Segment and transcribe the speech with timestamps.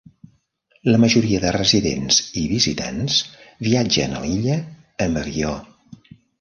[0.93, 3.21] La majoria de residents i visitants
[3.69, 4.59] viatgen a l'illa
[5.09, 5.57] amb avió.